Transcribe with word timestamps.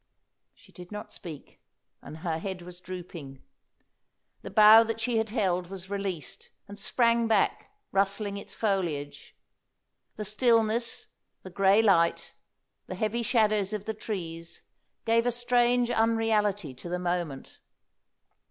She 0.55 0.71
did 0.71 0.91
not 0.91 1.13
speak, 1.13 1.61
and 2.01 2.17
her 2.17 2.39
head 2.39 2.63
was 2.63 2.81
drooping. 2.81 3.43
The 4.41 4.49
bough 4.49 4.81
that 4.81 4.99
she 4.99 5.17
had 5.17 5.29
held 5.29 5.67
was 5.69 5.91
released, 5.91 6.49
and 6.67 6.79
sprang 6.79 7.27
back, 7.27 7.69
rustling 7.91 8.35
its 8.35 8.51
foliage. 8.55 9.35
The 10.15 10.25
stillness, 10.25 11.05
the 11.43 11.51
grey 11.51 11.83
light, 11.83 12.33
the 12.87 12.95
heavy 12.95 13.21
shadows 13.21 13.73
of 13.73 13.85
the 13.85 13.93
trees, 13.93 14.63
gave 15.05 15.27
a 15.27 15.31
strange 15.31 15.91
unreality 15.91 16.73
to 16.73 16.89
the 16.89 16.97
moment. 16.97 17.59